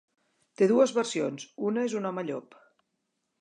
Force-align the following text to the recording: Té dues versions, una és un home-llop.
Té 0.61 0.67
dues 0.71 0.93
versions, 0.95 1.45
una 1.67 1.85
és 1.91 1.95
un 2.01 2.09
home-llop. 2.11 2.59